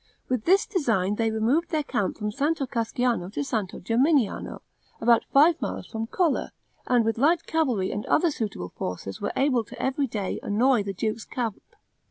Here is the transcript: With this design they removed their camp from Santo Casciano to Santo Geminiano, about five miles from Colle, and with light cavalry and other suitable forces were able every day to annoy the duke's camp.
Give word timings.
With 0.29 0.45
this 0.45 0.65
design 0.65 1.13
they 1.17 1.29
removed 1.29 1.69
their 1.69 1.83
camp 1.83 2.17
from 2.17 2.31
Santo 2.31 2.65
Casciano 2.65 3.31
to 3.33 3.43
Santo 3.43 3.77
Geminiano, 3.79 4.61
about 4.99 5.25
five 5.31 5.61
miles 5.61 5.85
from 5.85 6.07
Colle, 6.07 6.49
and 6.87 7.05
with 7.05 7.19
light 7.19 7.45
cavalry 7.45 7.91
and 7.91 8.03
other 8.07 8.31
suitable 8.31 8.69
forces 8.75 9.21
were 9.21 9.31
able 9.35 9.63
every 9.77 10.07
day 10.07 10.39
to 10.39 10.45
annoy 10.47 10.81
the 10.81 10.93
duke's 10.93 11.25
camp. 11.25 11.61